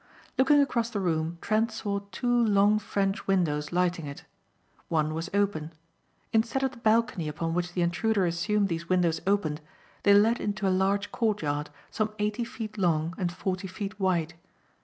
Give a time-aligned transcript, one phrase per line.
[0.35, 4.23] Looking across the room Trent saw two long French windows lighting it.
[4.89, 5.73] One was open.
[6.33, 9.61] Instead of the balcony upon which the intruder assumed these windows opened,
[10.01, 14.33] they led into a large courtyard some eighty feet long and forty feet wide.